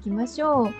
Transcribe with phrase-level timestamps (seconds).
[0.00, 0.70] きましょ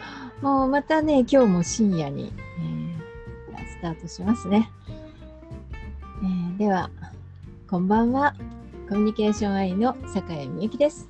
[0.42, 0.44] う。
[0.44, 4.70] もうまたね、今日も深夜に、えー、スタートしますね、
[6.22, 6.90] えー、では、
[7.68, 8.34] こんばんは。
[8.88, 11.08] コミュニケーション愛の坂井美由紀です。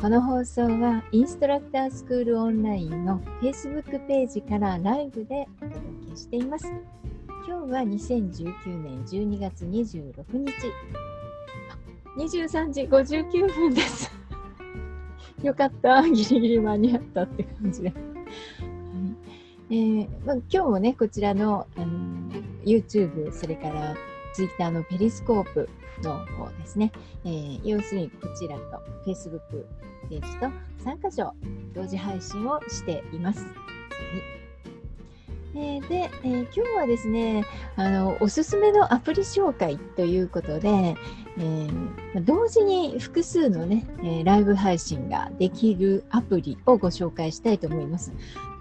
[0.00, 5.80] この放送はインストラクタースクールオンラインの Facebook ページからライブでお届
[6.10, 6.66] けしています。
[7.46, 10.52] 今日は2019年12月26日。
[12.16, 14.10] 23時59分です。
[15.42, 17.88] よかった、 ギリギリ間に合ったって感じで。
[17.90, 17.96] はい
[19.68, 21.86] えーまあ、今日もね、こちらの、あの
[22.64, 23.94] YouTube、それから
[24.34, 25.68] Twitter のペリスコープ
[26.02, 26.92] の方ですね、
[27.24, 29.40] えー、要するにこちらと Facebook
[30.08, 30.46] ページと
[30.84, 31.32] 3箇所
[31.74, 33.44] 同時配信をしています。
[33.44, 33.50] は
[34.32, 34.35] い
[35.58, 37.44] えー、で、えー、今日はですね
[37.76, 48.12] あのおすすめのアプリ紹介ということで、えー、同時に複数のね、えライブ配信ができるアプリをご紹介したいと思います。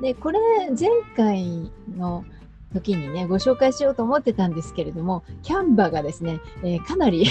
[0.02, 0.40] でこれ
[0.78, 2.24] 前回の
[2.74, 7.28] 時にねご紹介しようと思ってたんですけれどもキャンバがですね、えかなり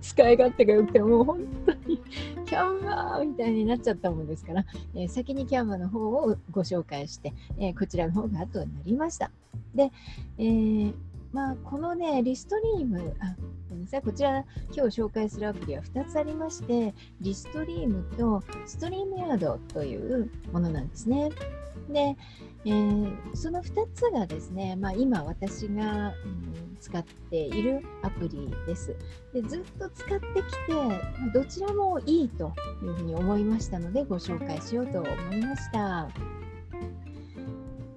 [0.00, 2.00] 使い勝手が良くてもう本当に
[2.46, 9.30] キャンバーみたいになっちゃったもんですから、えー、先にキャンバーの方をご紹介して、えー、こちらの方が後になりました。
[9.74, 9.90] で、
[10.38, 10.94] えー
[11.32, 13.36] まあ、このね、リストリーム、あ
[13.68, 21.30] ごめんなさい、こちら今日紹介するアプリは2つありまして、リストリームとストリームヤードというものなんですね。
[21.88, 22.16] で、
[22.66, 28.94] えー、その2つがですね、まあ、今私が、うん、使っているアプリです
[29.32, 29.40] で。
[29.42, 36.10] ずっと使ってきて、どちらもいいというふうに思いましたので、ご紹介しようと思いました。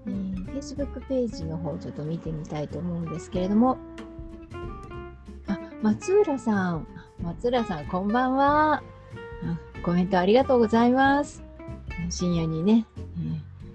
[0.05, 3.77] えー、Facebook ページの方ちょっと見てみたいと思うんですけれども、
[5.47, 6.87] あ、松浦さん、
[7.21, 8.81] 松浦さん、こんばんは。
[9.83, 11.43] コメントありがとうございます。
[12.09, 12.85] 深夜にね、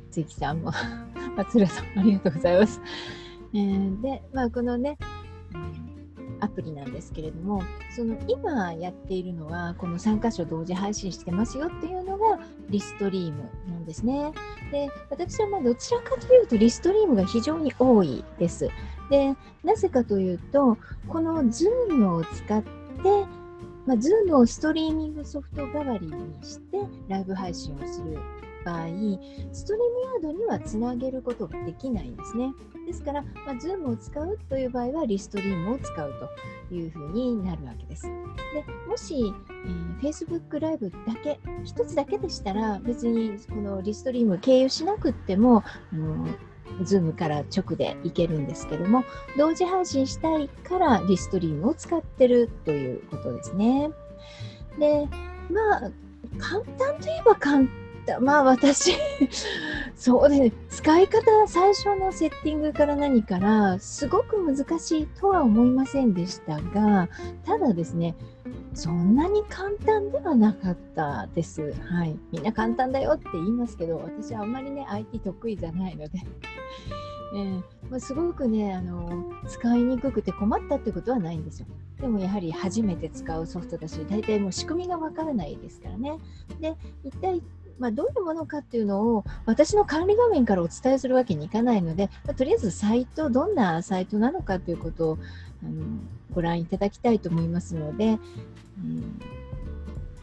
[0.08, 0.72] えー関さんも
[1.36, 2.80] 松浦さんもありがとうございます。
[3.54, 4.98] えー、で、まあ、このね、
[6.41, 7.62] アプリなんですけれども、
[7.94, 14.32] その今やっているのは、この3箇所同時配信してますよっていうのがリストリームなんですね。
[14.70, 18.68] で、私はまあどちらかというとリストリームが非常に多いです。
[19.10, 20.76] で、なぜかというと、
[21.08, 22.68] この Zoom を使って、
[23.86, 26.12] まあ、Zoom をストリーミングソフト代わりに
[26.44, 28.18] してライブ配信をする
[28.68, 28.86] 場合、
[29.52, 32.52] ストリームヤードにはつなげることができないんですね。
[32.86, 36.12] ですから、まあ、Zoom を使うという場合は、リストリームを使う
[36.68, 38.04] というふうになるわけです。
[38.04, 38.10] で
[38.86, 39.34] もし、
[39.66, 46.36] えー、Facebook ライブだけ、1つだけでしたら、別にこのリストリーム経由しなくっても、うん
[46.82, 49.02] Zoom から直でいけるんですけども、
[49.36, 53.90] 同時配信したいからリストリームを使ってるということですね。
[54.78, 55.08] で、
[55.50, 55.90] まあ、
[56.38, 57.66] 簡単といえば簡
[58.08, 58.20] た。
[58.20, 58.92] まあ私
[59.94, 60.52] そうですね。
[60.70, 67.08] 使い方は最初のセッティングから何からすごく難しいとは思いませんでしたが、
[67.44, 68.16] ただですね、
[68.74, 71.74] そんなに簡単ではなかったです。
[71.88, 72.18] はい。
[72.32, 76.20] みんな簡単だよって言いますけど、私はあんまりね、IT 得意じゃないので
[77.34, 81.66] えー まあ、すごくねあの使いにくくて困ったってことはないんですよ。
[82.00, 86.18] でもやはり初めて使うソフトだし大体もう仕組みがわからないですからね。
[86.60, 87.42] で一体
[87.78, 95.19] まあ、どういうものかっていうのを私の管理画面からお伝えするわけにいかないので、まあ、とりあえずサイト、どんなサイトなのかということを
[95.62, 95.84] あの
[96.33, 98.19] ご覧いただきたいと思いますので、
[98.78, 99.21] うん、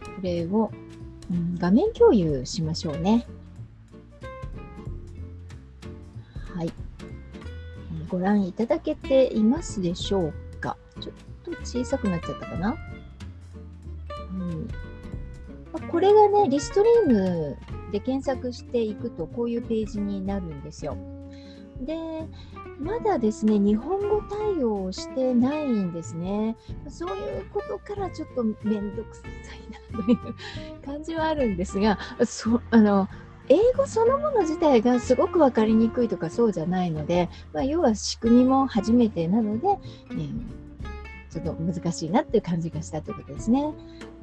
[0.02, 0.72] これを、
[1.32, 3.26] うん、画面共有しましょうね。
[6.56, 6.72] はい。
[8.08, 10.78] ご覧いただけていますでしょうか？
[11.02, 12.78] ちょっと小さくなっちゃったかな、
[15.80, 17.58] これがね、リストリーム
[17.92, 20.98] で検索していくと、こういうページになるんですよ。
[21.82, 21.96] で、
[22.80, 26.56] まだですね、日本語対応してないんですね。
[26.90, 33.08] そういうことからちょっとめんどくさいなという感じはあるんですが、そあの
[33.48, 39.68] 英語そのもの自体がすごく分かりにくいとかそうじゃないので、まあ、要は仕組みも初めてなので、
[40.12, 40.65] えー、
[41.36, 43.74] ちょっと難しいなっていう感じがしたということですね。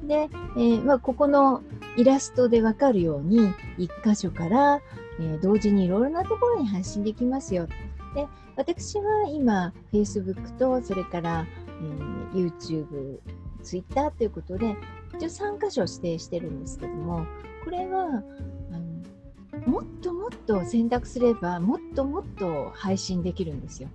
[0.04, 1.62] で、えー、まあ、ここの
[1.96, 4.80] イラストでわかるように1箇所から、
[5.20, 7.66] えー、同時にいろいろなところに発信できますよ。
[8.14, 8.26] で
[8.56, 13.18] 私は今 Facebook とそれから、えー、YouTube、
[13.62, 14.76] Twitter ということで
[15.14, 17.26] 一応3箇所指定してるんですけども
[17.64, 18.22] これは
[18.72, 23.88] あのもっともっと選択すればもっともっと配信できるんですよ。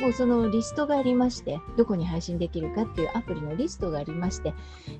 [0.00, 4.54] もうそのリストがありまして、どこに配信できるかっていうアプリのリストがありまして、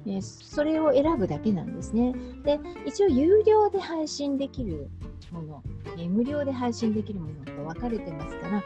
[0.06, 2.15] えー、それを選ぶだけなんですね。
[2.44, 4.91] で、一応有料で配信できる
[5.31, 5.62] もの、
[5.97, 8.65] えー、無料で配信できるものと分かれてますから、もし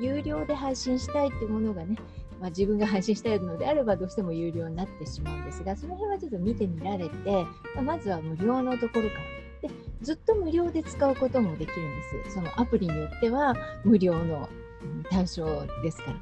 [0.00, 1.96] 有料で配信したいっていうものがね、
[2.40, 9.44] まあ、自分が配信したいのであればどうしても有料になってしまうんですが、その辺はちょっと見てみられて、まあ、まずは無料のところから。
[9.62, 9.70] で
[10.02, 12.34] ずっと無料で使うこともできるんです。
[12.34, 14.46] そのアプリによっては無料の
[15.10, 15.44] 対象
[15.82, 16.18] ですから。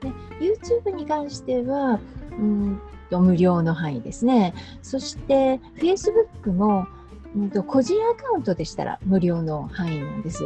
[0.00, 1.98] で YouTube に関しては
[2.38, 2.80] うん
[3.10, 4.54] と無料の範囲ですね。
[4.82, 6.86] そして Facebook も
[7.34, 10.44] うんと個人アカウントでしたら無料の範囲なんです。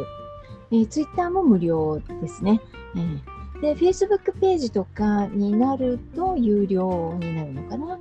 [0.71, 2.61] えー、Twitter も無料ですね。
[2.95, 7.87] えーで、Facebook ページとかになると有料になるのかな。
[7.87, 7.99] はい。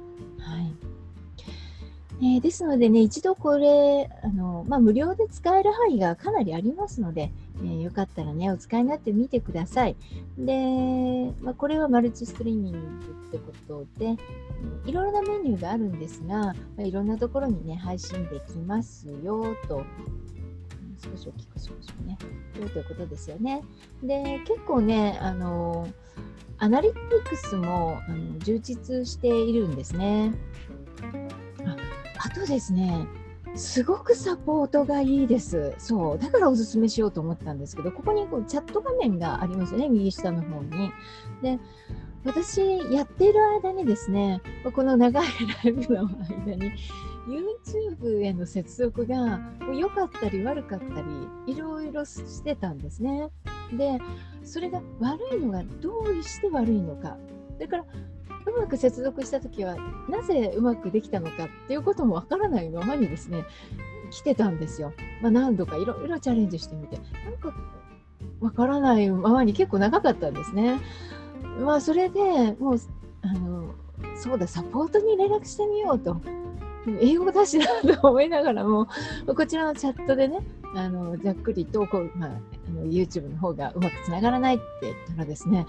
[2.21, 9.97] えー、ですのでね、一度これ、あの、まあ、無料で使える範囲がかなりありますので、えー、よかったらね、お使いになってみてください。
[10.39, 12.79] で、まあ、これはマルチストリーミング
[13.29, 14.17] ってことで、
[14.87, 19.85] いろいろなメニューがあるんですが、まあ、いろんなところにね、配信できますよと
[20.99, 22.19] 少し大きくしましょうね。
[22.55, 23.63] ということですよね。
[24.03, 25.89] で、結構ね、あの、
[26.59, 30.33] アナリティクスもあの充実しているんですね。
[31.65, 31.77] あ
[32.25, 33.07] あとですね、
[33.55, 35.75] すごくサポートがいいです。
[35.79, 36.19] そう。
[36.19, 40.93] だからおすすめしようと思ったんですけど、ここにこうチャット画面がありますよね、右下の方に。
[41.43, 41.59] で、
[42.25, 42.61] 私、
[42.93, 44.41] やっている間にですね、
[44.75, 45.27] この長い
[45.65, 46.09] ライブの
[46.47, 46.73] 間に、
[47.29, 49.39] YouTube への接続が
[49.75, 53.29] 良かったり悪かったりいろいろしてたんですね。
[53.73, 53.99] で
[54.45, 57.19] それが悪いのがどうして悪いのか
[57.61, 57.85] だから
[58.47, 59.77] うまく接続した時は
[60.09, 63.45] なぜうまくできたのかっていうこともわからないままにですね
[64.11, 64.93] 来てたんですよ。
[65.21, 67.53] まあ、何度かいろいろチャレンジしてみてなんか
[68.41, 70.81] わからないままに結構長かったんですね。
[71.61, 72.21] まあそれで
[72.59, 72.79] もう
[73.23, 73.75] あの
[74.17, 76.21] そうだサポートに連絡してみようと
[77.01, 78.89] 英語だしなと思いながらも、
[79.27, 80.39] こちらのチャットでね、
[80.75, 82.31] あのざっくりとこう、まあ、
[82.85, 85.67] YouTube の方がうまくつながらないって言ったらですね、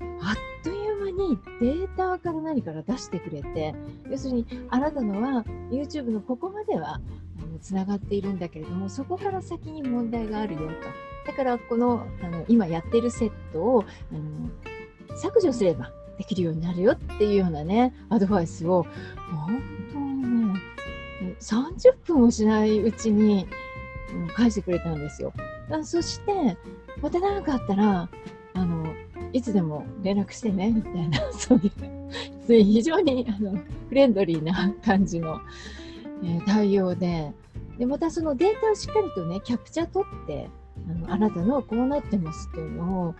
[0.00, 0.79] あっという
[1.28, 3.74] にデータから何から出してくれて、
[4.10, 7.00] 要するにあなたのは YouTube のここまでは
[7.60, 10.66] つながっているんだけれども、そこから先に問題があるよと。
[11.26, 18.86] だからこのあの今やってるセットをあの削除すればできるようになるよっていうようなね、アドバイスを
[19.30, 19.62] 本
[19.92, 23.46] 当にね30分もしないうちに、
[24.34, 25.32] 返してくれたんですよ。
[25.82, 26.56] そして、
[27.00, 28.08] また何かあったら、
[28.54, 28.89] あの、
[29.32, 33.56] いつでも連絡してね、みたいな、 そういう、非常にあの
[33.88, 35.40] フレンドリーな感じの、
[36.22, 37.32] えー、対応で、
[37.78, 40.48] で、またそのデータをしっかりとね、キャプチャ取って、
[40.88, 43.14] あのあなたのこうなってますっていうのを、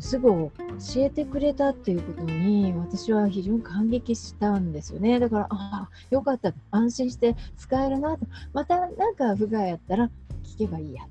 [0.00, 0.50] すぐ教
[0.96, 5.18] えてくれたっていうことに私は非常に感激したんですよね。
[5.18, 8.26] だからああよかった安心して使えるなと。
[8.52, 10.10] また何か不具合あったら
[10.44, 11.02] 聞けばいいや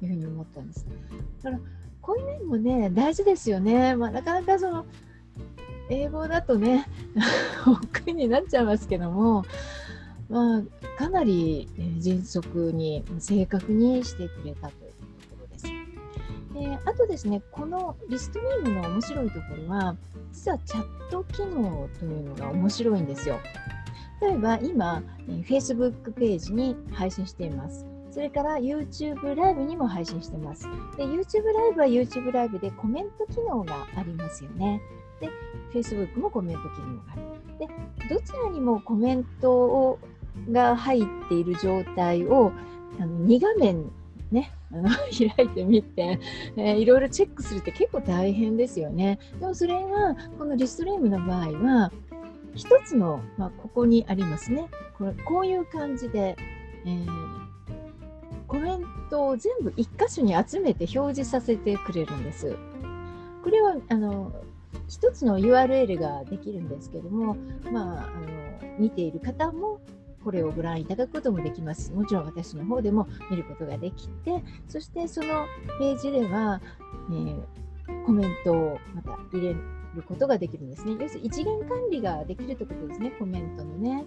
[0.00, 0.86] というふうに思ったんです。
[1.42, 1.62] だから
[2.00, 4.86] こういう面もね大事ですよね、まあ、なかなかその
[5.88, 6.86] 英語だとね
[7.66, 9.44] 億になっちゃいますけども
[10.30, 10.62] まあ、
[10.96, 11.68] かなり
[11.98, 14.92] 迅速に正確にしてくれたという
[15.30, 15.46] こ
[16.54, 19.96] とであとですね、このリストリームの面白いところは、
[20.32, 23.40] 実はチャット機能というのが面白いんですよ。
[24.20, 27.89] 例えば今、Facebook ページに配信しています。
[28.10, 30.64] それから YouTube ライブにも配信してます。
[30.96, 34.80] で、YouTube ライブは YouTube ライブでコメント機能がありますよね。
[35.20, 35.28] で、
[35.72, 37.58] Facebook もコメント機能がある。
[37.58, 39.98] で、どちらにもコメントを
[40.50, 42.52] が入っている状態を
[42.98, 43.90] あの2画面
[44.30, 46.20] ね、あの 開いてみて、
[46.56, 49.18] えー、いろいろチェックするって結構大変ですよね。
[49.40, 51.90] でもそれがこのリストリームの場合は
[52.54, 56.36] 一つの、まあ、ここにありますねこれこういう感じで、
[56.84, 57.06] えー、
[58.50, 62.56] コメントを全部一箇所に集めて表示させてくれるんです。
[63.44, 64.32] これはあの
[64.88, 67.36] 一つの URL ができるんですけども、
[67.70, 69.80] まあ、あの見ている方も
[70.24, 71.92] これをご覧いただくこともできます。
[71.92, 75.46] もちろん私の方でも見ることができて、そしてその
[75.78, 76.60] ページでは、
[77.10, 80.96] えー、コメントをまた入れることができるんですね。
[81.00, 84.04] 要するに一元管理ができるということですね、コメントのね。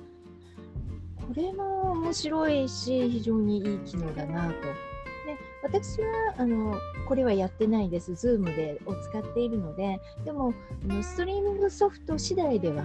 [1.28, 4.54] これも面白いし、非常にいい機能だなと。
[4.54, 6.76] で私はあの
[7.08, 8.12] これはやってないです。
[8.12, 10.54] Zoom でを使っているので、でも
[11.02, 12.84] ストリーミングソフト次第では、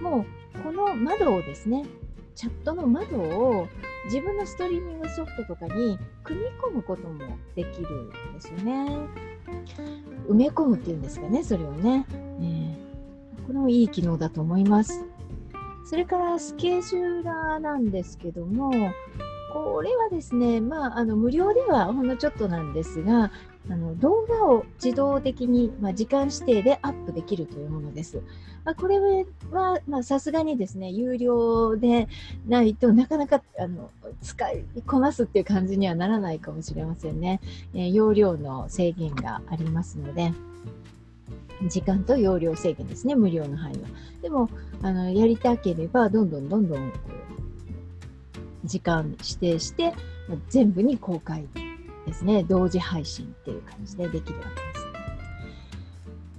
[0.00, 1.84] もうこの窓をですね、
[2.34, 3.68] チャットの窓を
[4.06, 8.86] 自分のストリーミングソフトとかに組み込むこともできるんですよね。
[10.28, 12.06] 埋め込むっていうんですかね、それをね。
[12.12, 15.04] えー、これもいい機能だと思います。
[15.84, 18.72] それからスケジューラーなんですけども、
[19.52, 23.30] これはですね、まあ、あの無料ではほんのちょっとなんですが、
[23.70, 28.20] あの動画を自動的に、まあ、時間指定でアップできるというものです。
[28.64, 28.98] まあ、これ
[29.52, 32.08] はさすがにですね、有料で
[32.48, 33.90] ないとなかなかあの
[34.22, 37.40] 使いこなすっていう感じにはならないかもしれませんね。
[37.74, 40.32] えー、容量の制限がありますので。
[41.62, 43.88] 時間と容量制限ですね、無料の範囲は。
[44.22, 44.48] でも、
[44.82, 46.92] あのやりたければ、どんどんどんどん
[48.64, 49.94] 時間指定して、
[50.48, 51.46] 全部に公開
[52.06, 54.86] ですね、同時配信っていう感じでできるわけです。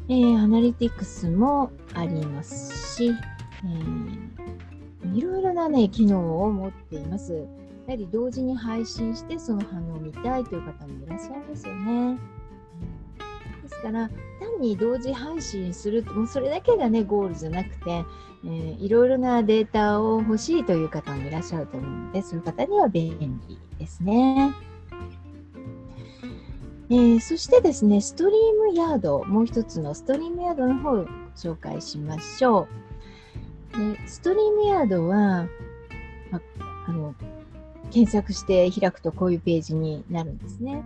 [0.07, 3.11] えー、アナリティクスもありますし、
[3.63, 7.47] えー、いろいろなね、機能を持っています。
[7.87, 12.17] やはり同時に配信してその反応を見たいという方もいらっしゃいますよね。
[13.85, 18.03] から単に同時配信するもうそれだけがねゴールじゃなくて、
[18.43, 24.53] えー、いろいろなデータを欲しいという方もいらっしゃると思うのでそういう方には便利ですね。
[26.89, 32.67] えー、そしてですね、ストリームヤード、もう一つのストリームヤードの方を紹介しましょ
[33.73, 33.93] う。
[33.95, 35.47] でストリームヤードは、
[36.29, 36.41] ま
[36.87, 37.15] あの
[37.91, 40.83] 検索して開くとこういうページになるんですね。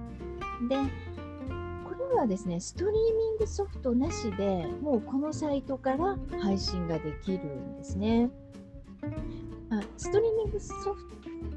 [0.70, 0.78] で、
[2.10, 2.98] これはですね、ストリーミ
[3.36, 8.32] ングソフトなしでもうこのサイトから配信ができるんですね。
[9.70, 11.08] あストリーミングソフ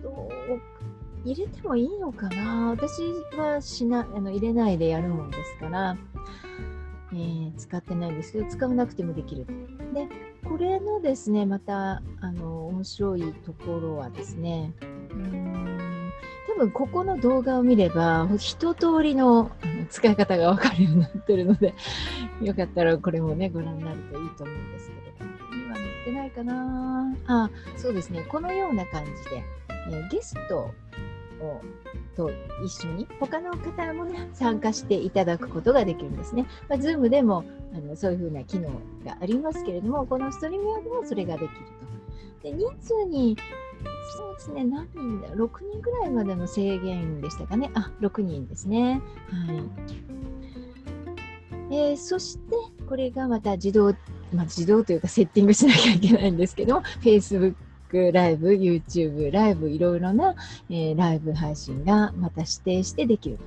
[0.03, 0.29] トを
[1.25, 2.69] 入れてもいいのかな？
[2.71, 3.03] 私
[3.35, 5.97] はしなあの入れないでやるもんですから、
[7.15, 9.47] えー、使ってないんですけど使わなくてもできる。
[9.95, 10.07] で
[10.47, 14.75] これのですねまたあの面白いところはですね
[15.13, 15.42] うん
[16.53, 19.51] 多分ここの動画を見れば一通りの
[19.89, 21.75] 使い方がわかるようになってるので
[22.43, 29.43] よかったらこれもねご覧になるといいと思うんですけど今載ってないかなあそうですねこのような感じで、
[29.91, 30.71] え、ゲスト
[31.41, 31.61] を
[32.15, 32.31] と
[32.63, 36.47] 一緒に他の方もね参加していただくことができるんですね。
[36.69, 37.45] まあ、Zoom でも
[37.75, 38.69] あのそういうふうな機能
[39.05, 41.93] がありますけれどもこのストリーム用でもそれができると。
[42.43, 43.37] で人数に
[44.15, 45.37] そうですね何人だ？6
[45.71, 49.01] 人ぐらいまでの制限でしたかねあ6人ですね。
[49.31, 49.63] はい
[51.71, 52.55] えー、そして
[52.87, 53.93] これがまた自動、
[54.35, 57.55] まあ、自動というかセッティングしなきゃいけないんですけど Facebook
[58.13, 60.35] ライブ、YouTube ライブ、いろいろな、
[60.69, 63.39] えー、ライブ配信がまた指定してできる。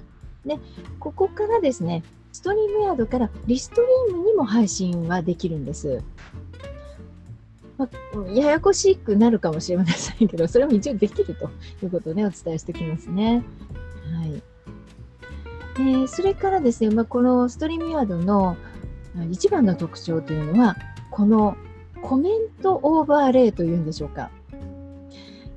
[0.45, 0.59] で、
[0.99, 6.03] ここからですね、ストリームヤードからリストリームにも配信はできるんです。
[7.77, 11.49] まあ、ややこしくなるかもしれませんけど、それも一応できると
[11.83, 13.43] いうことをね、お伝えしておきますね。
[14.13, 14.43] はい。
[15.77, 18.55] えー、それからですね、まあ、このストリームヤードの
[19.29, 20.77] 一番の特徴というのは、
[21.11, 21.57] この
[22.01, 24.29] コメントオーバーレイというんでしょうか。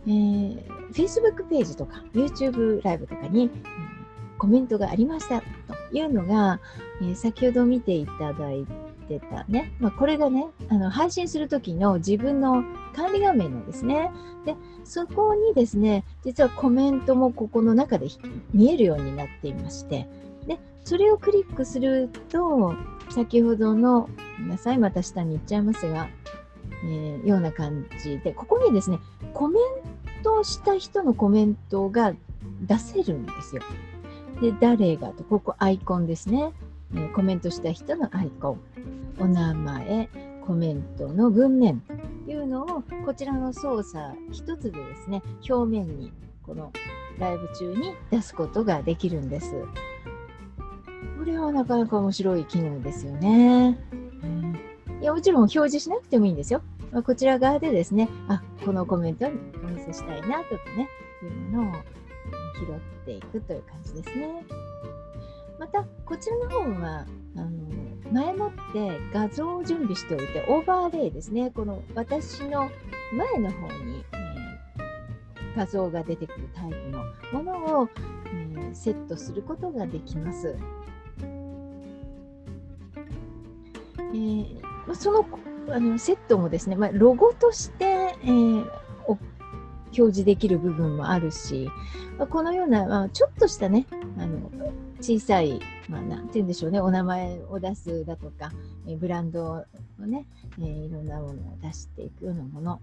[0.06, 3.50] えー、Facebook ページとか YouTube ライブとかに、
[4.38, 6.60] コメントがありましたというのが、
[7.02, 8.66] えー、先ほど見ていただい
[9.08, 12.62] てたね、まあ、これがねあの配信する時の自分の
[12.94, 14.10] 管理画面なんですね。
[14.44, 18.06] でそこにですね実はコメントもここの中で
[18.52, 20.08] 見えるようになっていまして
[20.46, 22.74] でそれをクリックすると
[23.10, 24.08] 先ほどのご
[24.40, 26.08] めんなさいまた下に行っちゃいますが
[26.84, 28.98] えー、ような感じで、ここにですね、
[29.34, 32.14] コメントした人のコメントが
[32.62, 33.62] 出せるんですよ。
[34.40, 36.52] で、誰がと、ここアイコンですね。
[36.94, 38.60] え、コメントした人のアイコン、
[39.18, 40.08] お名前、
[40.46, 41.92] コメントの文面と
[42.30, 46.72] いうのを、こちらの操作一つでですね、表面に、この
[47.18, 49.52] ライブ中に出すことができるんです。
[51.18, 53.78] これはなかなか面白い機能ですよね。
[55.00, 56.62] いやもちろん表示しなくてもいいんですよ。
[56.90, 59.32] まあ、こちら側でですね、あ、このコメントをお
[59.68, 60.88] 見せしたいなとかね、
[61.22, 61.72] いうものを
[62.54, 64.44] 拾っていくという感じですね。
[65.58, 67.50] また、こちらの方は、あの
[68.12, 72.70] 前もって画像を準備しておいて、オーバーレイですね、この私の
[73.12, 77.88] 前の方に、えー、画像が出てくるタイプのものを、
[78.26, 80.56] えー、セットすることができます。
[83.98, 85.26] えー、その
[85.70, 88.66] あのセットもですね、まあ、ロゴとして、えー、
[89.06, 91.70] 表示できる部分もあるし、
[92.30, 93.86] このような、まあ、ちょっとしたね、
[94.18, 94.50] あの
[95.00, 98.50] 小さい、まあ、なんて言うんでしょうね、お名前を出すだとか、
[98.86, 99.64] え、ブランド
[99.98, 100.26] のね、
[100.60, 102.80] え、いろんなものを出していくようなもの、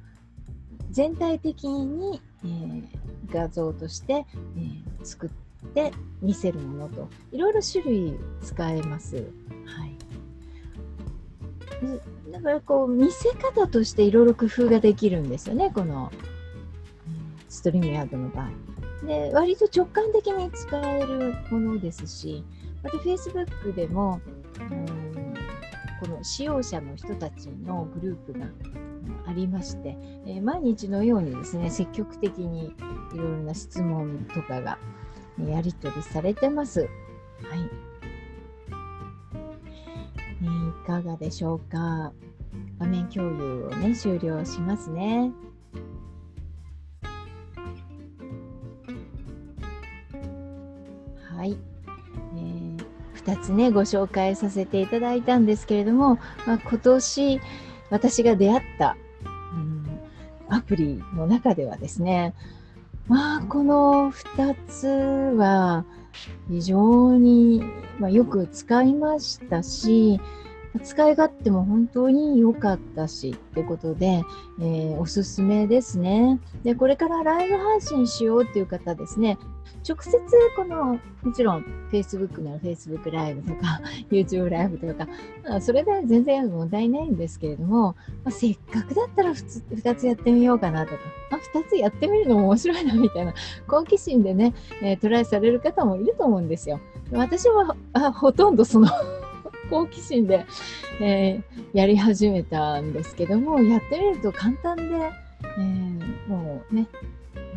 [0.91, 2.83] 全体的に、えー、
[3.31, 5.29] 画像として、えー、作っ
[5.73, 5.91] で
[6.21, 7.09] 見せるものと。
[7.31, 9.15] いろいろ種類使えます。
[9.65, 9.97] はい、
[12.31, 15.71] だからこう見せ方としていろいろ工夫ができるんですよね。
[15.73, 16.11] この
[17.49, 18.49] ストリームヤードの場合。
[19.05, 22.43] で割と直感的に使えるものですし
[22.83, 24.19] また Facebook でも
[24.59, 25.33] うん
[26.01, 28.47] この使用者の人たちのグループが
[29.27, 32.67] ありまして、えー、毎日のようにですね積極的に
[33.13, 34.77] いろいろな質問とかが
[35.47, 36.81] やり取りされてます。
[36.81, 36.89] はい。
[40.41, 42.13] え、いかがでしょうか？
[42.79, 45.31] 画面共有をね、終了しますね。
[53.25, 57.41] 2つね、ご紹介させていただいたんですけれども、まあ、今年
[57.89, 59.85] 私が出会った、うん、
[60.47, 62.33] アプリの中ではですね、
[63.07, 64.87] まあ、この2つ
[65.37, 65.85] は
[66.49, 67.63] 非常に、
[67.99, 70.19] まあ、よく使いましたし、
[70.79, 74.23] 使い勝手も本当に良かったしってことで、
[74.59, 76.39] えー、おすすめですね。
[76.63, 79.37] で、これからライブ配信しようっていう方ですね、
[79.87, 80.19] 直接
[80.55, 85.07] この、もちろん Facebook なら Facebook ライブとか YouTube ライブとか、
[85.61, 90.97] それで全然問題ないんですけれども、まあ、せっかくだったら 2, 2つやってみようかなとか、
[91.31, 93.33] まあ、2つやってみるのも面白いなみたいな
[93.67, 96.79] 好奇心でね、えー、トライされる方もいると思うんですよ。
[97.11, 98.87] 私はあほとんどその
[99.69, 100.45] 好奇心で、
[100.99, 104.83] えー、やり始めたんですけども、やってみると簡単で、
[105.57, 106.87] えー、もうね、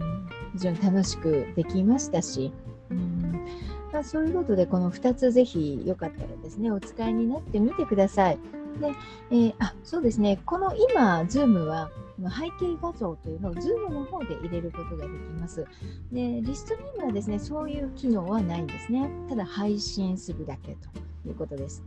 [0.01, 0.19] うん
[0.59, 2.53] 非常に楽しくできましたし、
[2.91, 3.47] うん
[3.93, 8.39] まあ、そういうことでこの2つぜひよかったらですねお使いになってみてください。
[8.81, 8.93] で、
[9.31, 15.65] えー、あそうですねこの今 Zoom は背景画像というのを Zoom の方で入れることができます。
[16.11, 19.09] で、リストリームはですね、そういう機能はないんですね。
[19.29, 20.89] ただ配信するだけと
[21.29, 21.83] いうことです。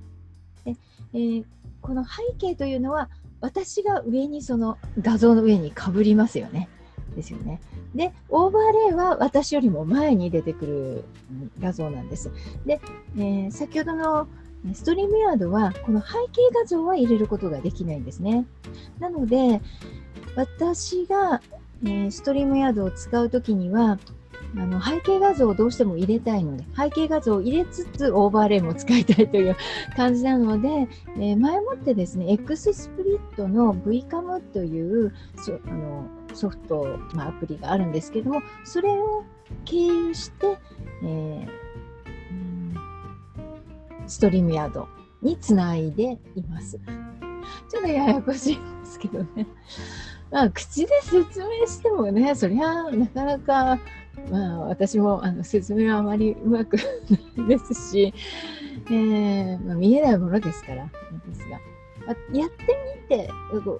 [0.65, 0.75] で
[1.13, 1.45] えー、
[1.81, 3.09] この背景というのは
[3.41, 6.69] 私が上にその画像の上にかぶりますよね。
[7.15, 7.59] ですよね。
[7.93, 11.03] で、オーバーレイは私よりも前に出てくる
[11.59, 12.31] 画像なんです。
[12.65, 12.79] で、
[13.17, 14.27] えー、先ほどの
[14.73, 18.45] ストリームヤードはこの背景画像は入れることができないんですね。
[18.99, 19.61] なので、
[20.35, 21.41] 私が、
[21.83, 23.99] えー、ストリームヤードを使うときには、
[24.57, 29.55] あの背景画像をどうしても入れたいので、背景画像を入れつつオーバーレイも使いたいという
[29.95, 39.23] 感じなので、えー、前もってですね、X スプリットの VCAM というそあのソフト、まあ、アプリがあるんですけども、それを
[39.65, 40.57] 経由して、
[41.03, 41.49] えー、
[44.07, 44.87] ストリームヤード
[45.21, 46.79] につないでいます。
[47.69, 49.47] ちょっとややこしいんですけどね。
[50.31, 53.79] まあ、口で説明してもね、そりゃなかなか、
[54.29, 56.77] まあ、私もあの説明はあまりうまく
[57.37, 58.13] ないですし、
[58.87, 61.59] えーまあ、見えないものですから、ですが。
[62.05, 63.29] まやってみて、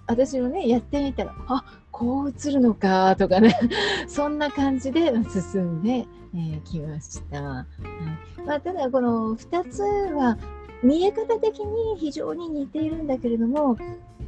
[0.08, 3.58] 私もね、やってみたら、あこう映るのかとかね、
[4.08, 5.12] そんな感じで
[5.52, 7.41] 進んで、えー、ました。
[7.41, 7.65] は
[8.39, 10.38] いまあ、ただ、この2つは
[10.84, 13.78] 見え方的に非常に似ているんだけれども、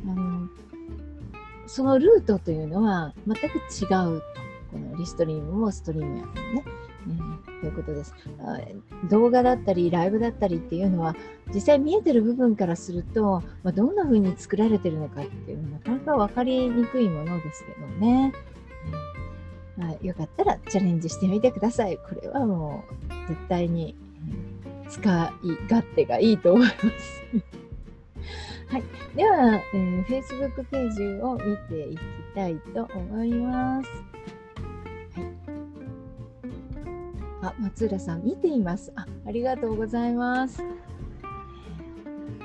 [0.06, 0.48] あの
[1.66, 4.53] そのルートというのは全く違うと。
[4.74, 6.64] このリストリームもストリームやね。
[7.06, 8.14] えー、ということです。
[9.10, 11.16] 動画だったりライブだったりっていうのは
[11.54, 18.34] 実際見えてる部分からすると、まあ、どんな風に作られてるのかっていうのはなかなか分かりにくいものですけどね、
[19.78, 21.98] えー、まあ、よかったらチャレンジしてみてください。
[21.98, 23.96] これはもう絶対に、
[24.90, 27.24] 使い勝手がいいと思います。
[28.70, 28.84] はい、
[29.16, 32.00] では、えー、Facebook ページを見ていき
[32.34, 33.90] たいと思います。
[37.44, 38.92] あ、松浦さん、見ています。
[38.96, 40.64] あ、ありがとうございます。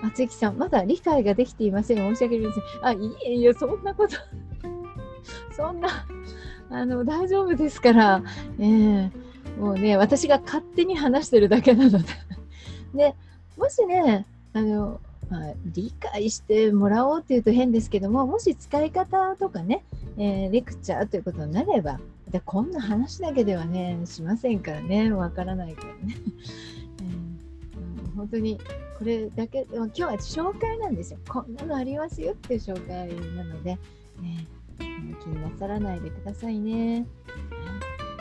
[0.02, 1.98] 松木さん、まだ理解ができていません。
[1.98, 2.64] 申し訳ありません。
[2.82, 4.16] あ、いえいえ、そんなこと、
[5.56, 5.88] そんな、
[6.70, 8.22] あの、大丈夫ですから、
[8.58, 9.10] えー、
[9.58, 12.04] もうね、私が勝手に話してるだけなので
[12.94, 13.14] で、
[13.56, 19.84] もしね、あの、まあ、理解してもらおうっていうと変ですけども、もし使い方とかね、
[20.16, 26.16] えー、レクチャーということになれば、でこんな話だけではねしませんからねわからないからね、
[27.00, 28.58] えー、本当に
[28.98, 33.78] これだけ今日は紹介なんですよこんなのありますよっていう紹介なので、
[34.20, 34.46] ね、
[34.78, 37.06] 気になさらないでくださいね。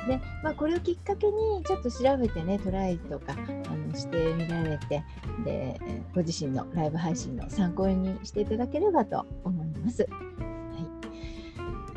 [0.08, 5.04] で、まあ、これをきっかけにちょっと調べてねトライとかあのしてみられて
[5.44, 5.80] で
[6.16, 10.04] ご自身のライブ配信の参考にしていただければと思います。
[10.04, 10.08] は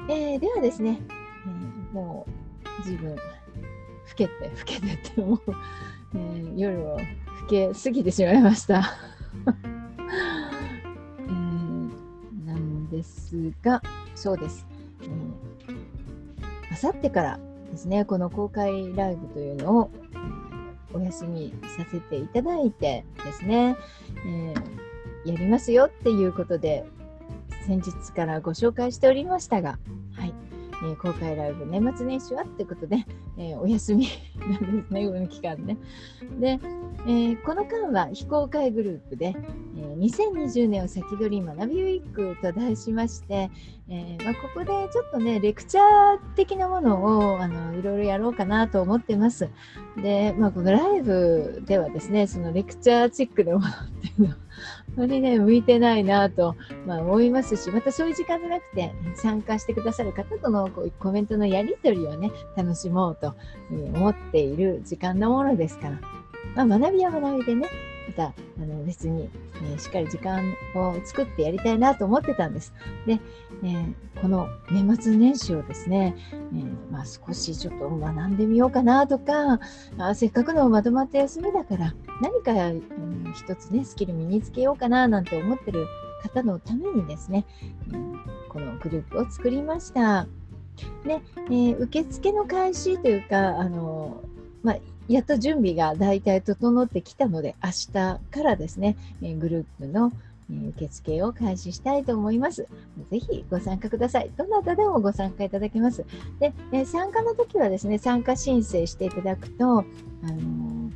[0.08, 1.00] いえー、ではですね
[1.92, 2.26] も
[2.80, 3.22] う随分老
[4.16, 5.40] けて老けてってもう、
[6.14, 6.98] えー、夜を
[7.48, 8.82] 更け過ぎてしまいました。
[11.18, 13.82] え ー、なんですが
[14.14, 14.66] そうです。
[16.72, 19.90] あさってからですねこの公開ライブというのを
[20.92, 23.76] お休みさせていただいてですね、
[24.26, 26.84] えー、やりますよっていうことで
[27.66, 29.78] 先日からご紹介しておりましたが、
[30.82, 33.04] えー、公開ライブ年末年始はってことで、
[33.36, 35.76] えー、お休み なんですね、この期間ね。
[36.38, 36.58] で、
[37.06, 39.34] えー、この間は非公開グループで、
[40.00, 43.50] 2020年を先取り学びウィークと題しまして、
[43.88, 49.50] えーまあ、ここでちょっとねレクチャー的なものをあのいろいろやろうかなと思ってます。
[49.96, 54.36] で、まあ、このライブではですねそのレクチャーチックなものっていうのは
[54.96, 63.34] あまりね向いてないなと、まあ、思いますしまたそういう時間じゃなくて参加してくださる方とのこうコメントのやり取りをね楽しもうと
[63.70, 66.00] 思っている時間のものですから。
[66.54, 67.68] まあ、学びは学びでね、
[68.20, 69.30] またあの別に、
[69.74, 72.74] え、しっかり時間を作ってやりたいなと思ってたんです。
[73.06, 73.18] で、
[73.64, 73.86] え、
[74.20, 76.14] この年末年始をですね、
[76.54, 79.60] え、まあ、少しちょっと学んでみようかなとか、
[79.98, 85.86] あせっかくのまとまった休みだから何か、うん、一つね、スキル身につけようかななんて思ってる
[86.22, 87.46] 方のためにですね、
[87.92, 90.26] うん、このグループを作りました。
[91.04, 94.22] で、えー、受付の開始というか、あの
[94.62, 94.76] まあ、
[95.12, 100.12] やっと準備が大体整ってきたので、明日からですね、グループの
[100.70, 102.68] 受付を開始したいと思います。
[103.10, 104.30] ぜひご参加ください。
[104.36, 106.04] どなたでもご参加いただけます。
[106.38, 106.52] で、
[106.84, 110.90] 参加の時はですね、参加申請していただくと、あの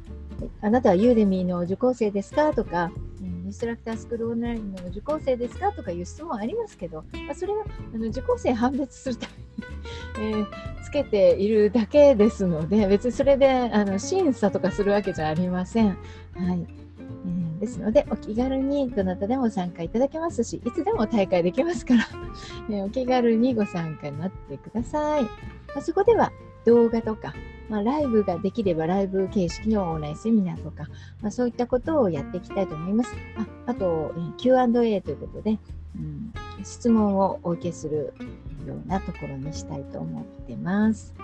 [0.60, 2.52] あなたはユーデミーの受講生ですか？
[2.52, 5.72] とか、インストラクタースクールオンラインの受講生ですか？
[5.72, 9.43] とかいう質問ありますけど、まあ、それはあの受講生判別するため、
[10.18, 10.46] えー、
[10.82, 15.88] つけているだけですので、別にそれであの審査とかするわけじゃありません。
[15.88, 16.66] はい
[17.26, 22.06] えー、ですので、お気軽にどなたでも参加いただけますし、いつでも大会できますから、
[22.70, 25.26] えー、お気軽にご参加になってください。
[25.76, 26.32] あ、そこでは
[26.64, 27.34] 動画とか、
[27.68, 30.84] まあ、ライブができればライブ形式のオンラインセミナーとか、
[31.22, 33.14] まあ、そういったことをやっていきたいと思います。
[33.36, 35.58] ああと、Q&A ということで、
[35.96, 38.12] うん、質問をお受けする
[38.66, 41.14] ようなところにしたいと思ってます。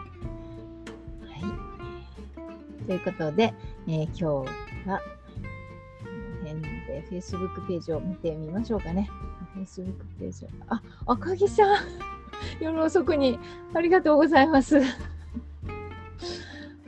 [1.26, 1.36] は
[2.82, 2.86] い。
[2.86, 3.52] ということで、
[3.86, 4.24] えー、今日
[4.88, 6.04] は、こ
[6.44, 9.10] の辺で Facebook ページを見てみましょうかね。
[9.56, 10.46] Facebook ページ。
[10.68, 11.76] あ、赤木さん
[12.60, 13.38] 夜遅くに
[13.74, 14.80] ありがとうございます。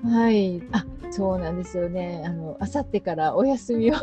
[0.04, 0.62] はい。
[0.72, 2.22] あ、そうなんですよね。
[2.26, 3.94] あの、あさってからお休みを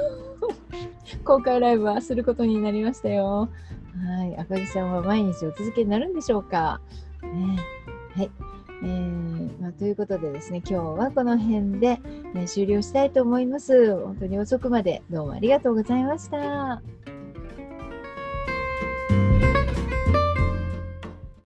[1.26, 3.50] 公開ライブはすることになりましたよ。
[4.06, 4.38] はい。
[4.38, 6.80] 赤木さんは毎日お続けになるんでしょうか？
[7.24, 7.58] ね、
[8.16, 8.32] はい。
[8.82, 12.00] えーまあ、ということでですね、今日はこの辺で、
[12.34, 13.94] ね、終了したいと思います。
[13.98, 16.82] 本当に遅くまでどうもありがとうございました。